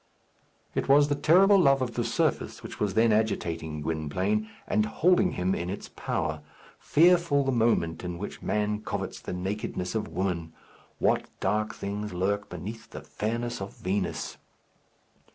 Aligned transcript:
It 0.73 0.89
was 0.89 1.09
the 1.09 1.13
terrible 1.15 1.59
love 1.59 1.79
of 1.83 1.93
the 1.93 2.03
surface 2.03 2.63
which 2.63 2.79
was 2.79 2.95
then 2.95 3.13
agitating 3.13 3.81
Gwynplaine, 3.83 4.49
and 4.67 4.87
holding 4.87 5.33
him 5.33 5.53
in 5.53 5.69
its 5.69 5.89
power. 5.89 6.41
Fearful 6.79 7.43
the 7.43 7.51
moment 7.51 8.03
in 8.03 8.17
which 8.17 8.41
man 8.41 8.81
covets 8.81 9.19
the 9.19 9.31
nakedness 9.31 9.93
of 9.93 10.07
woman! 10.07 10.53
What 10.97 11.27
dark 11.39 11.75
things 11.75 12.13
lurk 12.15 12.49
beneath 12.49 12.89
the 12.89 13.01
fairness 13.03 13.61
of 13.61 13.75
Venus! 13.77 14.37